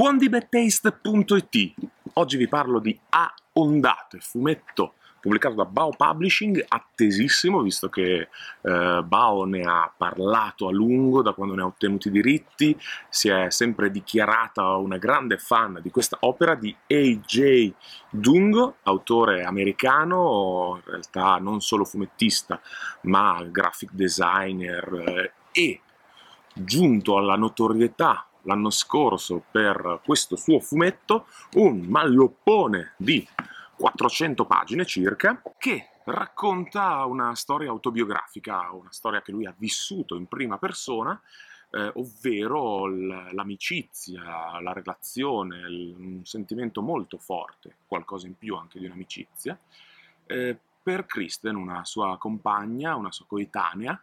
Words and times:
Buondibetaste.it 0.00 1.74
Oggi 2.14 2.38
vi 2.38 2.48
parlo 2.48 2.78
di 2.78 2.98
A 3.10 3.34
Ondate, 3.52 4.18
fumetto 4.20 4.94
pubblicato 5.20 5.56
da 5.56 5.66
Bao 5.66 5.90
Publishing, 5.94 6.64
attesissimo, 6.66 7.60
visto 7.60 7.90
che 7.90 8.28
eh, 8.62 9.02
Bao 9.04 9.44
ne 9.44 9.60
ha 9.60 9.92
parlato 9.94 10.68
a 10.68 10.72
lungo 10.72 11.20
da 11.20 11.34
quando 11.34 11.54
ne 11.54 11.60
ha 11.60 11.66
ottenuti 11.66 12.08
i 12.08 12.12
diritti, 12.12 12.74
si 13.10 13.28
è 13.28 13.50
sempre 13.50 13.90
dichiarata 13.90 14.74
una 14.76 14.96
grande 14.96 15.36
fan 15.36 15.80
di 15.82 15.90
questa 15.90 16.16
opera 16.20 16.54
di 16.54 16.74
A.J. 16.86 17.70
Dungo, 18.08 18.76
autore 18.84 19.44
americano, 19.44 20.80
in 20.82 20.90
realtà 20.90 21.36
non 21.36 21.60
solo 21.60 21.84
fumettista, 21.84 22.58
ma 23.02 23.44
graphic 23.44 23.90
designer 23.92 24.94
eh, 24.94 25.32
e 25.52 25.80
giunto 26.54 27.18
alla 27.18 27.36
notorietà 27.36 28.24
l'anno 28.42 28.70
scorso 28.70 29.42
per 29.50 30.00
questo 30.04 30.36
suo 30.36 30.60
fumetto 30.60 31.26
un 31.54 31.80
malloppone 31.80 32.94
di 32.96 33.26
400 33.76 34.44
pagine 34.44 34.84
circa 34.84 35.42
che 35.58 35.88
racconta 36.04 37.04
una 37.04 37.34
storia 37.34 37.70
autobiografica, 37.70 38.70
una 38.72 38.92
storia 38.92 39.22
che 39.22 39.32
lui 39.32 39.46
ha 39.46 39.54
vissuto 39.56 40.16
in 40.16 40.26
prima 40.26 40.58
persona, 40.58 41.20
eh, 41.70 41.90
ovvero 41.94 42.86
l'amicizia, 42.86 44.60
la 44.60 44.72
relazione, 44.72 45.64
un 45.64 46.20
sentimento 46.24 46.82
molto 46.82 47.16
forte, 47.16 47.76
qualcosa 47.86 48.26
in 48.26 48.36
più 48.36 48.56
anche 48.56 48.78
di 48.78 48.86
un'amicizia, 48.86 49.58
eh, 50.26 50.58
per 50.82 51.06
Kristen, 51.06 51.54
una 51.56 51.84
sua 51.84 52.16
compagna, 52.18 52.96
una 52.96 53.12
sua 53.12 53.26
coetanea, 53.26 54.02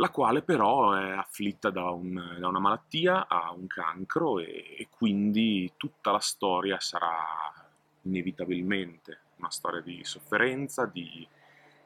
la 0.00 0.08
quale 0.08 0.40
però 0.40 0.94
è 0.94 1.10
afflitta 1.10 1.68
da, 1.68 1.90
un, 1.90 2.36
da 2.38 2.48
una 2.48 2.58
malattia, 2.58 3.28
ha 3.28 3.52
un 3.52 3.66
cancro 3.66 4.38
e, 4.38 4.76
e, 4.78 4.88
quindi 4.90 5.74
tutta 5.76 6.10
la 6.10 6.20
storia 6.20 6.80
sarà 6.80 7.14
inevitabilmente 8.02 9.20
una 9.36 9.50
storia 9.50 9.82
di 9.82 10.02
sofferenza, 10.02 10.86
di, 10.86 11.26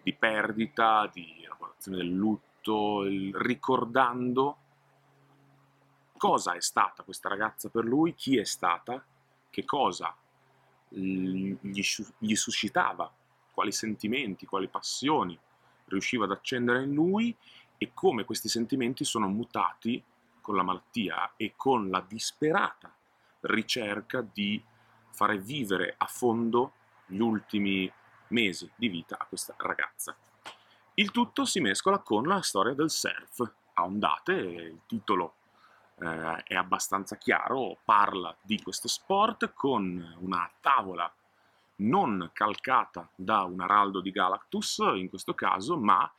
di 0.01 0.13
perdita, 0.13 1.11
di 1.13 1.43
elaborazione 1.43 1.97
del 1.97 2.13
lutto, 2.13 3.03
il, 3.03 3.35
ricordando 3.35 4.59
cosa 6.17 6.55
è 6.55 6.61
stata 6.61 7.03
questa 7.03 7.29
ragazza 7.29 7.69
per 7.69 7.85
lui, 7.85 8.15
chi 8.15 8.39
è 8.39 8.45
stata, 8.45 9.05
che 9.51 9.65
cosa 9.65 10.15
gli, 10.89 11.57
gli 11.61 12.35
suscitava, 12.37 13.13
quali 13.53 13.73
sentimenti, 13.73 14.47
quali 14.47 14.69
passioni 14.69 15.37
riusciva 15.87 16.25
ad 16.25 16.31
accendere 16.31 16.85
in 16.85 16.95
lui 16.95 17.37
e 17.79 17.91
come 17.95 18.25
questi 18.25 18.49
sentimenti 18.49 19.05
sono 19.05 19.29
mutati 19.29 20.03
con 20.41 20.57
la 20.57 20.63
malattia 20.63 21.33
e 21.37 21.55
con 21.57 21.89
la 21.89 22.05
disperata 22.07 22.95
ricerca 23.41 24.21
di 24.21 24.63
fare 25.11 25.39
vivere 25.39 25.95
a 25.97 26.07
fondo 26.07 26.73
gli 27.07 27.21
ultimi 27.21 27.91
mesi 28.29 28.71
di 28.75 28.89
vita 28.89 29.17
a 29.19 29.27
questa 29.27 29.55
ragazza. 29.59 30.17
Il 30.95 31.11
tutto 31.11 31.45
si 31.45 31.61
mescola 31.61 31.99
con 31.99 32.25
la 32.25 32.41
storia 32.43 32.75
del 32.75 32.91
surf 32.91 33.41
a 33.75 33.85
ondate, 33.85 34.33
il 34.33 34.81
titolo 34.87 35.35
eh, 36.01 36.43
è 36.45 36.55
abbastanza 36.55 37.17
chiaro, 37.17 37.79
parla 37.85 38.35
di 38.41 38.61
questo 38.63 38.89
sport 38.89 39.53
con 39.53 40.17
una 40.21 40.51
tavola 40.61 41.13
non 41.77 42.31
calcata 42.33 43.09
da 43.15 43.43
un 43.43 43.61
araldo 43.61 44.01
di 44.01 44.11
Galactus 44.11 44.79
in 44.95 45.09
questo 45.09 45.35
caso, 45.35 45.77
ma 45.77 46.11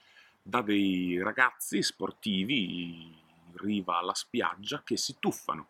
da 0.47 0.61
dei 0.61 1.19
ragazzi 1.23 1.81
sportivi 1.81 3.01
in 3.01 3.57
riva 3.57 3.97
alla 3.97 4.13
spiaggia 4.13 4.83
che 4.83 4.95
si 4.95 5.15
tuffano 5.17 5.69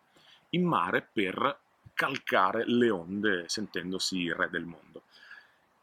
in 0.50 0.66
mare 0.66 1.02
per 1.02 1.60
calcare 1.94 2.66
le 2.68 2.90
onde 2.90 3.46
sentendosi 3.48 4.34
re 4.34 4.50
del 4.50 4.66
mondo. 4.66 5.04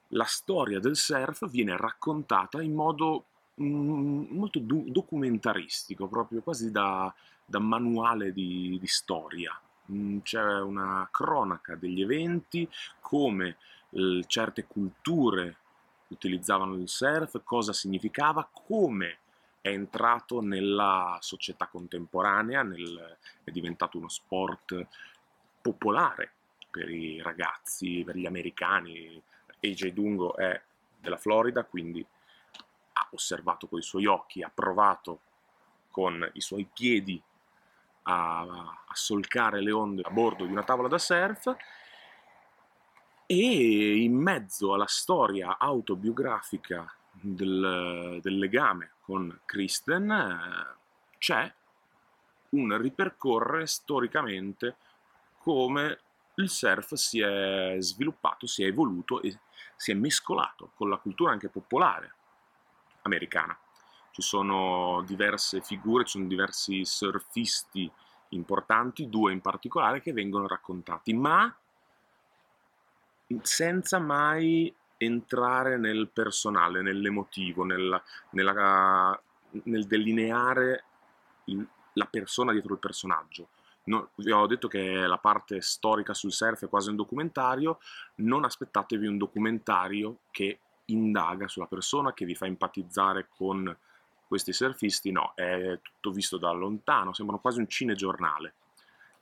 La 0.08 0.24
storia 0.24 0.78
del 0.78 0.94
surf 0.94 1.48
viene 1.48 1.74
raccontata 1.74 2.60
in 2.60 2.74
modo 2.74 3.24
mm, 3.62 4.26
molto 4.28 4.58
do- 4.58 4.84
documentaristico, 4.86 6.06
proprio 6.06 6.42
quasi 6.42 6.70
da, 6.70 7.12
da 7.46 7.60
manuale 7.60 8.30
di, 8.34 8.76
di 8.78 8.86
storia. 8.86 9.58
Mm, 9.90 10.18
c'è 10.18 10.60
una 10.60 11.08
cronaca 11.10 11.76
degli 11.76 12.02
eventi, 12.02 12.68
come 13.00 13.56
eh, 13.88 14.22
certe 14.26 14.66
culture 14.66 15.56
utilizzavano 16.12 16.74
il 16.74 16.88
surf, 16.88 17.40
cosa 17.42 17.72
significava, 17.72 18.48
come 18.52 19.18
è 19.60 19.68
entrato 19.68 20.40
nella 20.40 21.18
società 21.20 21.66
contemporanea, 21.66 22.62
nel, 22.62 23.16
è 23.44 23.50
diventato 23.50 23.98
uno 23.98 24.08
sport 24.08 24.86
popolare 25.60 26.32
per 26.70 26.90
i 26.90 27.20
ragazzi, 27.22 28.02
per 28.04 28.16
gli 28.16 28.26
americani. 28.26 29.22
AJ 29.60 29.92
Dungo 29.92 30.36
è 30.36 30.60
della 30.98 31.16
Florida, 31.16 31.64
quindi 31.64 32.04
ha 32.94 33.08
osservato 33.12 33.68
con 33.68 33.78
i 33.78 33.82
suoi 33.82 34.06
occhi, 34.06 34.42
ha 34.42 34.50
provato 34.52 35.20
con 35.90 36.28
i 36.32 36.40
suoi 36.40 36.68
piedi 36.72 37.22
a, 38.04 38.40
a 38.40 38.94
solcare 38.94 39.60
le 39.60 39.70
onde 39.70 40.02
a 40.02 40.10
bordo 40.10 40.44
di 40.44 40.50
una 40.50 40.64
tavola 40.64 40.88
da 40.88 40.98
surf 40.98 41.54
e 43.32 44.02
in 44.02 44.14
mezzo 44.14 44.74
alla 44.74 44.86
storia 44.86 45.56
autobiografica 45.56 46.94
del, 47.12 48.18
del 48.20 48.38
legame 48.38 48.90
con 49.00 49.40
Kristen 49.46 50.10
eh, 50.10 50.76
c'è 51.16 51.50
un 52.50 52.76
ripercorrere 52.76 53.66
storicamente 53.66 54.76
come 55.38 55.98
il 56.34 56.50
surf 56.50 56.92
si 56.92 57.20
è 57.20 57.76
sviluppato, 57.78 58.46
si 58.46 58.64
è 58.64 58.66
evoluto 58.66 59.22
e 59.22 59.34
si 59.76 59.92
è 59.92 59.94
mescolato 59.94 60.72
con 60.74 60.90
la 60.90 60.98
cultura 60.98 61.32
anche 61.32 61.48
popolare 61.48 62.14
americana. 63.02 63.58
Ci 64.10 64.20
sono 64.20 65.02
diverse 65.06 65.62
figure, 65.62 66.04
ci 66.04 66.12
sono 66.12 66.26
diversi 66.26 66.84
surfisti 66.84 67.90
importanti, 68.30 69.08
due 69.08 69.32
in 69.32 69.40
particolare, 69.40 70.02
che 70.02 70.12
vengono 70.12 70.46
raccontati, 70.46 71.14
ma 71.14 71.54
senza 73.42 73.98
mai 73.98 74.72
entrare 74.96 75.76
nel 75.78 76.08
personale, 76.12 76.82
nell'emotivo, 76.82 77.64
nella, 77.64 78.00
nella, 78.30 79.20
nel 79.64 79.86
delineare 79.86 80.84
il, 81.46 81.66
la 81.94 82.06
persona 82.06 82.52
dietro 82.52 82.74
il 82.74 82.78
personaggio. 82.80 83.48
No, 83.84 84.10
vi 84.14 84.30
ho 84.30 84.46
detto 84.46 84.68
che 84.68 85.06
la 85.06 85.18
parte 85.18 85.60
storica 85.60 86.14
sul 86.14 86.32
surf 86.32 86.64
è 86.64 86.68
quasi 86.68 86.90
un 86.90 86.96
documentario, 86.96 87.80
non 88.16 88.44
aspettatevi 88.44 89.08
un 89.08 89.18
documentario 89.18 90.18
che 90.30 90.60
indaga 90.86 91.48
sulla 91.48 91.66
persona, 91.66 92.12
che 92.12 92.24
vi 92.24 92.36
fa 92.36 92.46
empatizzare 92.46 93.26
con 93.28 93.76
questi 94.28 94.52
surfisti, 94.52 95.10
no, 95.10 95.32
è 95.34 95.78
tutto 95.82 96.12
visto 96.12 96.38
da 96.38 96.52
lontano, 96.52 97.12
sembrano 97.12 97.40
quasi 97.40 97.58
un 97.58 97.68
cinegiornale 97.68 98.54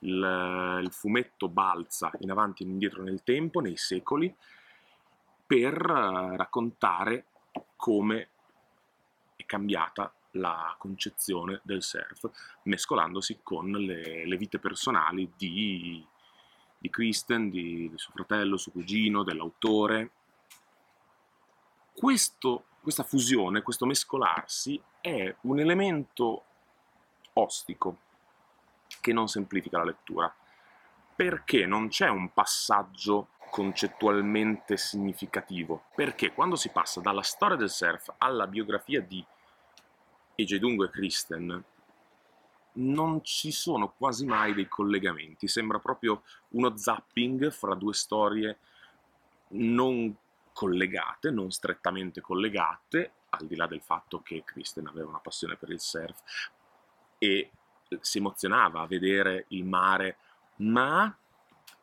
il, 0.01 0.79
il 0.83 0.91
fumetto 0.91 1.49
balza 1.49 2.11
in 2.19 2.31
avanti 2.31 2.63
e 2.63 2.67
indietro 2.67 3.03
nel 3.03 3.23
tempo, 3.23 3.59
nei 3.59 3.77
secoli, 3.77 4.33
per 5.45 5.73
eh, 5.73 6.37
raccontare 6.37 7.25
come 7.75 8.29
è 9.35 9.45
cambiata 9.45 10.13
la 10.35 10.75
concezione 10.77 11.59
del 11.63 11.83
surf, 11.83 12.29
mescolandosi 12.63 13.39
con 13.43 13.69
le, 13.71 14.25
le 14.25 14.37
vite 14.37 14.59
personali 14.59 15.29
di, 15.35 16.05
di 16.77 16.89
Kristen, 16.89 17.49
di, 17.49 17.89
di, 17.89 17.97
suo 17.97 18.13
fratello, 18.13 18.55
suo 18.55 18.71
cugino, 18.71 19.23
dell'autore. 19.23 20.11
Questo, 21.93 22.65
questa 22.81 23.03
fusione, 23.03 23.61
questo 23.61 23.85
mescolarsi 23.85 24.81
è 25.01 25.35
un 25.41 25.59
elemento 25.59 26.45
ostico 27.33 28.09
che 28.99 29.13
non 29.13 29.27
semplifica 29.27 29.77
la 29.77 29.85
lettura. 29.85 30.33
Perché 31.15 31.65
non 31.65 31.89
c'è 31.89 32.09
un 32.09 32.33
passaggio 32.33 33.29
concettualmente 33.49 34.77
significativo? 34.77 35.85
Perché 35.95 36.33
quando 36.33 36.55
si 36.55 36.69
passa 36.69 36.99
dalla 36.99 37.21
storia 37.21 37.55
del 37.55 37.69
surf 37.69 38.13
alla 38.17 38.47
biografia 38.47 39.01
di 39.01 39.23
AJ 40.37 40.55
Dungo 40.55 40.85
e 40.85 40.89
Kristen, 40.89 41.63
non 42.73 43.23
ci 43.23 43.51
sono 43.51 43.91
quasi 43.91 44.25
mai 44.25 44.53
dei 44.53 44.67
collegamenti, 44.67 45.47
sembra 45.47 45.79
proprio 45.79 46.23
uno 46.49 46.75
zapping 46.75 47.51
fra 47.51 47.75
due 47.75 47.93
storie 47.93 48.57
non 49.49 50.15
collegate, 50.53 51.31
non 51.31 51.51
strettamente 51.51 52.21
collegate, 52.21 53.13
al 53.29 53.47
di 53.47 53.55
là 53.55 53.67
del 53.67 53.81
fatto 53.81 54.21
che 54.21 54.43
Kristen 54.45 54.87
aveva 54.87 55.09
una 55.09 55.19
passione 55.19 55.55
per 55.55 55.69
il 55.69 55.79
surf 55.79 56.21
e 57.17 57.51
si 57.99 58.19
emozionava 58.19 58.81
a 58.81 58.87
vedere 58.87 59.45
il 59.49 59.65
mare, 59.65 60.17
ma 60.57 61.13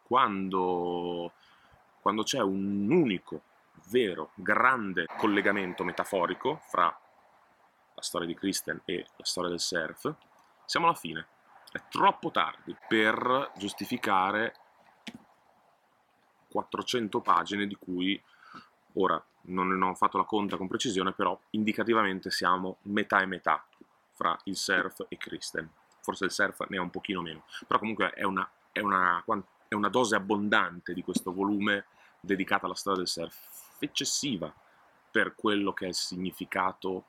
quando, 0.03 1.33
quando 2.01 2.23
c'è 2.23 2.41
un 2.41 2.91
unico, 2.91 3.43
vero, 3.91 4.31
grande 4.35 5.07
collegamento 5.17 5.85
metaforico 5.85 6.61
fra 6.69 6.85
la 7.95 8.03
storia 8.03 8.27
di 8.27 8.35
Kristen 8.35 8.81
e 8.85 9.07
la 9.17 9.25
storia 9.25 9.51
del 9.51 9.61
surf, 9.61 10.15
siamo 10.65 10.87
alla 10.87 10.95
fine. 10.95 11.27
È 11.71 11.83
troppo 11.91 12.31
tardi 12.31 12.75
per 12.89 13.53
giustificare 13.57 14.55
400 16.49 17.21
pagine 17.21 17.67
di 17.67 17.77
cui 17.77 18.21
ora 18.95 19.23
non 19.43 19.83
ho 19.83 19.95
fatto 19.95 20.17
la 20.17 20.25
conta 20.25 20.57
con 20.57 20.69
precisione, 20.69 21.13
però 21.13 21.39
indicativamente 21.51 22.31
siamo 22.31 22.79
metà 22.83 23.21
e 23.21 23.27
metà 23.27 23.65
fra 24.13 24.39
il 24.45 24.57
surf 24.57 25.05
e 25.09 25.17
Kristen. 25.17 25.71
Forse 26.01 26.25
il 26.25 26.31
surf 26.31 26.67
ne 26.69 26.79
ha 26.79 26.83
un 26.83 26.91
pochino 26.91 27.21
meno, 27.21 27.45
però 27.67 27.79
comunque 27.79 28.11
è 28.11 28.25
una, 28.25 28.49
è 28.73 28.81
una, 28.81 29.23
è 29.69 29.75
una 29.75 29.89
dose 29.89 30.17
abbondante 30.17 30.95
di 30.95 31.03
questo 31.03 31.33
volume 31.33 31.87
dedicata 32.21 32.67
alla 32.67 32.75
storia 32.75 32.99
del 32.99 33.09
surf, 33.09 33.77
eccessiva 33.79 34.53
per 35.11 35.35
quello 35.35 35.73
che 35.73 35.87
è 35.87 35.89
il 35.89 35.95
significato 35.95 37.05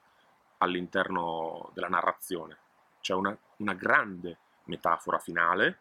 all'interno 0.57 1.71
della 1.73 1.87
narrazione. 1.87 2.57
C'è 3.01 3.13
una, 3.13 3.35
una 3.57 3.73
grande 3.73 4.37
metafora 4.65 5.19
finale 5.19 5.79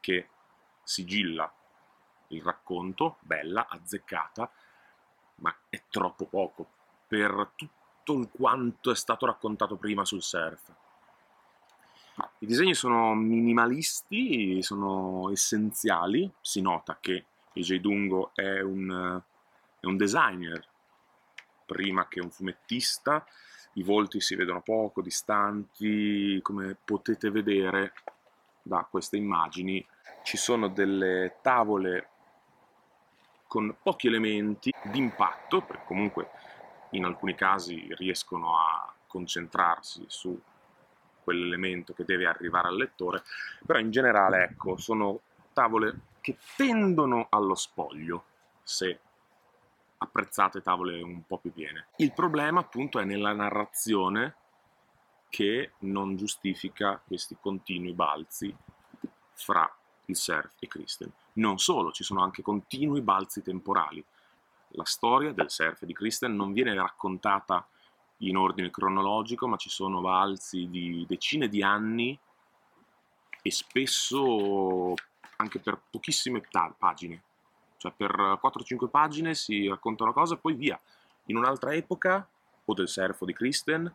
che 0.00 0.28
sigilla 0.82 1.50
il 2.28 2.42
racconto, 2.42 3.16
bella, 3.20 3.66
azzeccata, 3.68 4.50
ma 5.36 5.54
è 5.68 5.82
troppo 5.88 6.26
poco 6.26 6.68
per 7.06 7.50
tutto 7.54 8.28
quanto 8.28 8.90
è 8.90 8.94
stato 8.94 9.26
raccontato 9.26 9.76
prima 9.76 10.04
sul 10.04 10.22
surf. 10.22 10.72
I 12.38 12.46
disegni 12.46 12.74
sono 12.74 13.14
minimalisti, 13.14 14.62
sono 14.62 15.30
essenziali, 15.30 16.30
si 16.40 16.60
nota 16.60 16.98
che 17.00 17.24
AJ 17.54 17.76
Dungo 17.76 18.30
è 18.34 18.60
un, 18.60 19.20
è 19.80 19.86
un 19.86 19.96
designer 19.96 20.64
prima 21.66 22.06
che 22.06 22.20
un 22.20 22.30
fumettista, 22.30 23.26
i 23.74 23.82
volti 23.82 24.20
si 24.20 24.36
vedono 24.36 24.60
poco, 24.60 25.02
distanti, 25.02 26.38
come 26.42 26.76
potete 26.84 27.30
vedere 27.30 27.94
da 28.62 28.86
queste 28.88 29.16
immagini 29.16 29.84
ci 30.22 30.36
sono 30.36 30.68
delle 30.68 31.36
tavole 31.42 32.08
con 33.46 33.76
pochi 33.82 34.06
elementi 34.06 34.72
di 34.84 34.98
impatto, 34.98 35.62
perché 35.62 35.84
comunque 35.84 36.30
in 36.90 37.04
alcuni 37.04 37.34
casi 37.34 37.86
riescono 37.96 38.58
a 38.58 38.92
concentrarsi 39.06 40.04
su 40.08 40.40
quell'elemento 41.24 41.92
che 41.94 42.04
deve 42.04 42.26
arrivare 42.26 42.68
al 42.68 42.76
lettore, 42.76 43.22
però 43.66 43.80
in 43.80 43.90
generale 43.90 44.44
ecco, 44.44 44.76
sono 44.76 45.20
tavole 45.52 46.12
che 46.20 46.36
tendono 46.56 47.26
allo 47.30 47.54
spoglio, 47.54 48.24
se 48.62 49.00
apprezzate 49.98 50.60
tavole 50.60 51.02
un 51.02 51.26
po' 51.26 51.38
più 51.38 51.52
piene. 51.52 51.88
Il 51.96 52.12
problema 52.12 52.60
appunto 52.60 53.00
è 53.00 53.04
nella 53.04 53.32
narrazione 53.32 54.36
che 55.28 55.72
non 55.80 56.16
giustifica 56.16 57.00
questi 57.04 57.36
continui 57.40 57.92
balzi 57.92 58.54
fra 59.32 59.68
il 60.06 60.16
surf 60.16 60.54
e 60.60 60.68
Kristen. 60.68 61.12
Non 61.34 61.58
solo, 61.58 61.90
ci 61.90 62.04
sono 62.04 62.22
anche 62.22 62.42
continui 62.42 63.00
balzi 63.00 63.42
temporali. 63.42 64.04
La 64.68 64.84
storia 64.84 65.32
del 65.32 65.50
surf 65.50 65.84
di 65.84 65.92
Kristen 65.92 66.36
non 66.36 66.52
viene 66.52 66.74
raccontata 66.74 67.66
in 68.18 68.36
ordine 68.36 68.70
cronologico, 68.70 69.46
ma 69.46 69.56
ci 69.56 69.68
sono 69.68 70.00
balzi 70.00 70.68
di 70.68 71.04
decine 71.08 71.48
di 71.48 71.62
anni 71.62 72.18
e 73.42 73.50
spesso 73.50 74.94
anche 75.36 75.58
per 75.58 75.80
pochissime 75.90 76.42
pagine. 76.78 77.22
Cioè 77.76 77.92
per 77.92 78.10
4-5 78.42 78.88
pagine 78.88 79.34
si 79.34 79.68
racconta 79.68 80.04
una 80.04 80.12
cosa 80.12 80.34
e 80.34 80.38
poi 80.38 80.54
via. 80.54 80.80
In 81.26 81.36
un'altra 81.36 81.74
epoca, 81.74 82.26
o 82.64 82.74
del 82.74 82.88
surf 82.88 83.20
o 83.20 83.26
di 83.26 83.34
Kristen, 83.34 83.94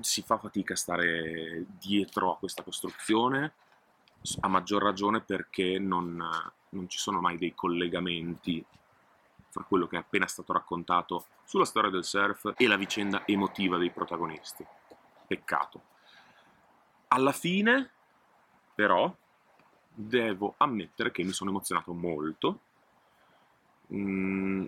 si 0.00 0.22
fa 0.22 0.38
fatica 0.38 0.74
a 0.74 0.76
stare 0.76 1.64
dietro 1.78 2.32
a 2.32 2.36
questa 2.36 2.62
costruzione 2.62 3.52
a 4.40 4.48
maggior 4.48 4.82
ragione 4.82 5.20
perché 5.20 5.78
non, 5.78 6.22
non 6.70 6.88
ci 6.88 6.98
sono 6.98 7.20
mai 7.20 7.38
dei 7.38 7.54
collegamenti 7.54 8.64
fra 9.50 9.64
quello 9.64 9.86
che 9.86 9.96
è 9.96 10.00
appena 10.00 10.26
stato 10.26 10.52
raccontato 10.52 11.26
sulla 11.44 11.64
storia 11.64 11.90
del 11.90 12.04
surf 12.04 12.52
e 12.56 12.66
la 12.66 12.76
vicenda 12.76 13.26
emotiva 13.26 13.78
dei 13.78 13.90
protagonisti. 13.90 14.64
Peccato. 15.26 15.82
Alla 17.08 17.32
fine, 17.32 17.90
però, 18.74 19.14
devo 19.88 20.54
ammettere 20.58 21.10
che 21.10 21.24
mi 21.24 21.32
sono 21.32 21.50
emozionato 21.50 21.92
molto. 21.92 22.60
Mm, 23.92 24.64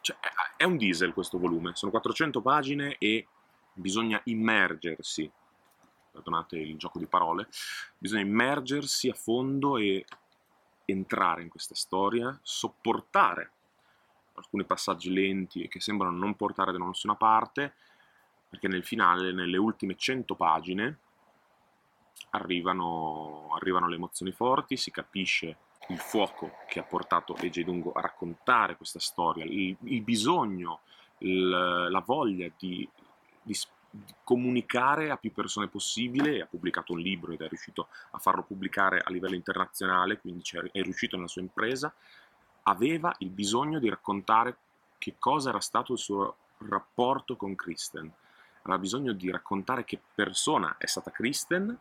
cioè, 0.00 0.16
è 0.56 0.64
un 0.64 0.76
diesel 0.76 1.12
questo 1.12 1.38
volume, 1.38 1.74
sono 1.74 1.90
400 1.90 2.40
pagine 2.40 2.96
e 2.98 3.26
bisogna 3.74 4.20
immergersi 4.24 5.30
perdonate 6.16 6.56
il 6.56 6.78
gioco 6.78 6.98
di 6.98 7.06
parole, 7.06 7.48
bisogna 7.98 8.22
immergersi 8.22 9.10
a 9.10 9.14
fondo 9.14 9.76
e 9.76 10.04
entrare 10.86 11.42
in 11.42 11.48
questa 11.50 11.74
storia, 11.74 12.38
sopportare 12.42 13.52
alcuni 14.36 14.64
passaggi 14.64 15.12
lenti 15.12 15.62
e 15.62 15.68
che 15.68 15.80
sembrano 15.80 16.16
non 16.16 16.34
portare 16.34 16.72
da 16.72 16.78
nessuna 16.78 17.16
parte, 17.16 17.74
perché 18.48 18.68
nel 18.68 18.84
finale, 18.84 19.32
nelle 19.32 19.56
ultime 19.56 19.96
100 19.96 20.34
pagine, 20.34 20.98
arrivano, 22.30 23.48
arrivano 23.54 23.88
le 23.88 23.96
emozioni 23.96 24.32
forti, 24.32 24.76
si 24.76 24.90
capisce 24.90 25.56
il 25.88 25.98
fuoco 25.98 26.52
che 26.68 26.80
ha 26.80 26.84
portato 26.84 27.36
Eiji 27.36 27.64
Dungo 27.64 27.92
a 27.92 28.00
raccontare 28.00 28.76
questa 28.76 28.98
storia, 28.98 29.44
il, 29.44 29.76
il 29.82 30.02
bisogno, 30.02 30.80
il, 31.18 31.48
la 31.48 32.02
voglia 32.04 32.50
di, 32.56 32.88
di 33.42 33.54
comunicare 34.22 35.10
a 35.10 35.16
più 35.16 35.32
persone 35.32 35.68
possibile, 35.68 36.42
ha 36.42 36.46
pubblicato 36.46 36.92
un 36.92 37.00
libro 37.00 37.32
ed 37.32 37.40
è 37.40 37.48
riuscito 37.48 37.88
a 38.10 38.18
farlo 38.18 38.42
pubblicare 38.42 39.00
a 39.00 39.10
livello 39.10 39.34
internazionale, 39.34 40.18
quindi 40.18 40.42
è 40.72 40.82
riuscito 40.82 41.16
nella 41.16 41.28
sua 41.28 41.42
impresa, 41.42 41.92
aveva 42.68 43.14
il 43.18 43.30
bisogno 43.30 43.78
di 43.78 43.88
raccontare 43.88 44.56
che 44.98 45.16
cosa 45.18 45.50
era 45.50 45.60
stato 45.60 45.92
il 45.92 45.98
suo 45.98 46.36
rapporto 46.58 47.36
con 47.36 47.54
Kristen, 47.54 48.10
aveva 48.62 48.78
bisogno 48.78 49.12
di 49.12 49.30
raccontare 49.30 49.84
che 49.84 50.00
persona 50.14 50.76
è 50.78 50.86
stata 50.86 51.10
Kristen 51.10 51.78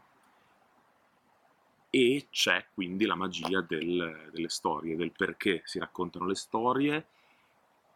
e 1.90 2.28
c'è 2.30 2.66
quindi 2.74 3.06
la 3.06 3.16
magia 3.16 3.62
del, 3.62 4.30
delle 4.32 4.50
storie, 4.50 4.96
del 4.96 5.12
perché 5.12 5.62
si 5.64 5.80
raccontano 5.80 6.26
le 6.26 6.36
storie 6.36 7.08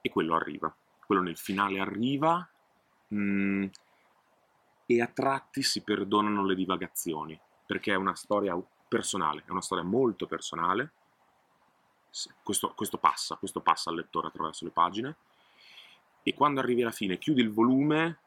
e 0.02 0.10
quello 0.10 0.36
arriva, 0.36 0.74
quello 1.06 1.22
nel 1.22 1.38
finale 1.38 1.80
arriva. 1.80 2.48
Mh, 3.10 3.18
mm, 3.18 3.66
e 4.92 5.02
a 5.02 5.08
tratti 5.08 5.62
si 5.62 5.82
perdonano 5.82 6.44
le 6.44 6.56
divagazioni, 6.56 7.40
perché 7.64 7.92
è 7.92 7.96
una 7.96 8.16
storia 8.16 8.60
personale, 8.88 9.44
è 9.46 9.52
una 9.52 9.62
storia 9.62 9.84
molto 9.84 10.26
personale, 10.26 10.92
questo, 12.44 12.74
questo 12.76 12.98
passa, 12.98 13.36
questo 13.36 13.62
passa 13.62 13.90
al 13.90 13.98
lettore 13.98 14.28
attraverso 14.28 14.66
le 14.66 14.72
pagine, 14.72 15.16
e 16.24 16.34
quando 16.34 16.60
arrivi 16.60 16.82
alla 16.82 16.92
fine 16.92 17.18
chiudi 17.18 17.42
il 17.42 17.52
volume, 17.52 18.18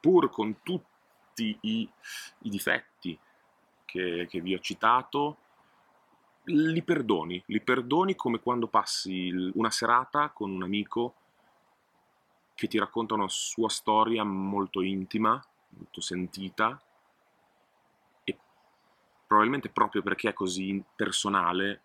pur 0.00 0.30
con 0.30 0.62
tutti 0.62 1.56
i, 1.62 1.88
i 2.38 2.48
difetti 2.48 3.18
che, 3.84 4.26
che 4.28 4.40
vi 4.40 4.54
ho 4.54 4.58
citato, 4.58 5.36
li 6.44 6.82
perdoni, 6.82 7.42
li 7.46 7.60
perdoni 7.60 8.14
come 8.14 8.40
quando 8.40 8.66
passi 8.66 9.30
una 9.54 9.70
serata 9.70 10.30
con 10.30 10.50
un 10.50 10.62
amico 10.62 11.14
che 12.54 12.66
ti 12.66 12.78
racconta 12.78 13.14
una 13.14 13.28
sua 13.28 13.68
storia 13.68 14.24
molto 14.24 14.80
intima 14.80 15.42
molto 15.70 16.00
sentita 16.00 16.80
e 18.24 18.38
probabilmente 19.26 19.68
proprio 19.68 20.02
perché 20.02 20.30
è 20.30 20.32
così 20.32 20.82
personale, 20.96 21.80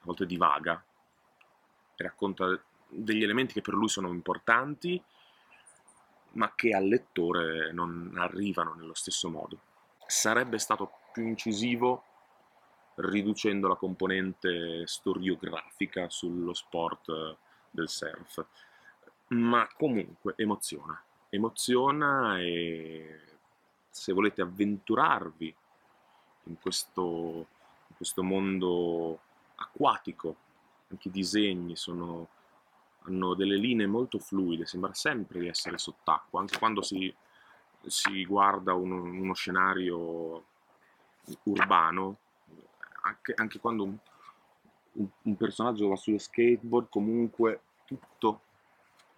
a 0.00 0.04
volte 0.04 0.26
divaga. 0.26 0.82
Racconta 1.96 2.58
degli 2.88 3.22
elementi 3.22 3.54
che 3.54 3.60
per 3.60 3.74
lui 3.74 3.88
sono 3.88 4.08
importanti, 4.08 5.02
ma 6.32 6.52
che 6.54 6.74
al 6.74 6.86
lettore 6.86 7.72
non 7.72 8.12
arrivano 8.16 8.74
nello 8.74 8.94
stesso 8.94 9.28
modo. 9.28 9.58
Sarebbe 10.06 10.58
stato 10.58 10.92
più 11.12 11.26
incisivo 11.26 12.04
riducendo 12.96 13.68
la 13.68 13.76
componente 13.76 14.86
storiografica 14.86 16.08
sullo 16.10 16.52
sport 16.52 17.36
del 17.70 17.88
surf, 17.88 18.44
ma 19.28 19.68
comunque 19.76 20.34
emoziona. 20.36 21.02
Emoziona 21.28 22.40
e 22.40 23.20
se 23.88 24.12
volete 24.12 24.42
avventurarvi 24.42 25.54
in 26.44 26.58
questo, 26.60 27.46
in 27.88 27.96
questo 27.96 28.22
mondo 28.22 29.20
acquatico, 29.60 30.36
anche 30.88 31.08
i 31.08 31.10
disegni 31.10 31.76
sono, 31.76 32.28
hanno 33.02 33.34
delle 33.34 33.56
linee 33.56 33.86
molto 33.86 34.18
fluide, 34.18 34.66
sembra 34.66 34.92
sempre 34.94 35.40
di 35.40 35.48
essere 35.48 35.78
sott'acqua, 35.78 36.40
anche 36.40 36.58
quando 36.58 36.82
si, 36.82 37.14
si 37.86 38.24
guarda 38.24 38.74
uno, 38.74 39.02
uno, 39.02 39.34
scenario 39.34 40.44
urbano, 41.44 42.18
anche, 43.02 43.34
anche 43.36 43.58
quando 43.60 43.84
un, 43.84 43.96
un, 44.92 45.08
un 45.22 45.36
personaggio 45.36 45.88
va 45.88 45.96
sullo 45.96 46.18
skateboard, 46.18 46.88
comunque 46.88 47.60
tutto 47.84 48.42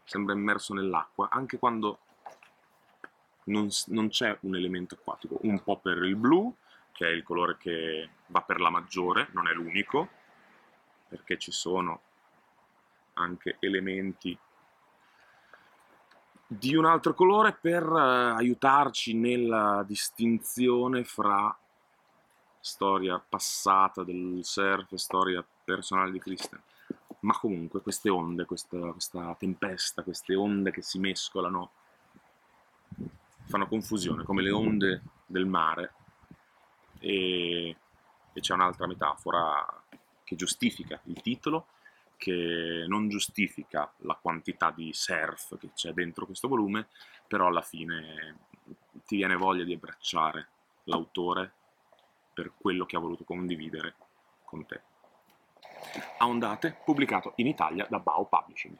sembra 0.04 0.34
immerso 0.34 0.74
nell'acqua, 0.74 1.28
anche 1.30 1.58
quando 1.58 1.98
non, 3.44 3.68
non 3.86 4.08
c'è 4.08 4.36
un 4.42 4.56
elemento 4.56 4.94
acquatico, 4.94 5.38
un 5.42 5.62
po' 5.62 5.78
per 5.78 6.02
il 6.02 6.16
blu, 6.16 6.54
che 6.92 7.06
è 7.06 7.10
il 7.10 7.22
colore 7.22 7.56
che 7.56 8.10
va 8.26 8.42
per 8.42 8.60
la 8.60 8.70
maggiore, 8.70 9.28
non 9.32 9.48
è 9.48 9.52
l'unico, 9.52 10.20
perché 11.12 11.36
ci 11.36 11.52
sono 11.52 12.00
anche 13.14 13.56
elementi 13.60 14.36
di 16.46 16.74
un 16.74 16.86
altro 16.86 17.12
colore 17.12 17.52
per 17.52 17.86
uh, 17.86 18.34
aiutarci 18.34 19.12
nella 19.12 19.84
distinzione 19.86 21.04
fra 21.04 21.54
storia 22.60 23.22
passata 23.26 24.04
del 24.04 24.40
surf 24.42 24.92
e 24.92 24.98
storia 24.98 25.44
personale 25.64 26.10
di 26.10 26.18
Christian. 26.18 26.62
Ma 27.20 27.38
comunque 27.38 27.82
queste 27.82 28.08
onde, 28.08 28.46
questa, 28.46 28.78
questa 28.78 29.36
tempesta, 29.38 30.02
queste 30.02 30.34
onde 30.34 30.70
che 30.70 30.80
si 30.80 30.98
mescolano 30.98 31.72
fanno 33.44 33.66
confusione, 33.66 34.24
come 34.24 34.40
le 34.40 34.50
onde 34.50 35.02
del 35.26 35.44
mare. 35.44 35.92
E, 37.00 37.76
e 38.32 38.40
c'è 38.40 38.54
un'altra 38.54 38.86
metafora 38.86 39.81
che 40.32 40.36
giustifica 40.36 41.00
il 41.04 41.20
titolo, 41.20 41.66
che 42.16 42.84
non 42.86 43.08
giustifica 43.08 43.92
la 43.98 44.14
quantità 44.14 44.70
di 44.70 44.90
surf 44.92 45.58
che 45.58 45.70
c'è 45.74 45.92
dentro 45.92 46.26
questo 46.26 46.48
volume, 46.48 46.88
però 47.26 47.46
alla 47.46 47.62
fine 47.62 48.38
ti 49.06 49.16
viene 49.16 49.36
voglia 49.36 49.64
di 49.64 49.74
abbracciare 49.74 50.48
l'autore 50.84 51.52
per 52.32 52.52
quello 52.56 52.86
che 52.86 52.96
ha 52.96 53.00
voluto 53.00 53.24
condividere 53.24 53.94
con 54.44 54.64
te. 54.66 54.80
A 56.18 56.26
ondate, 56.26 56.78
pubblicato 56.84 57.32
in 57.36 57.46
Italia 57.46 57.86
da 57.88 57.98
Bao 57.98 58.24
Publishing. 58.24 58.76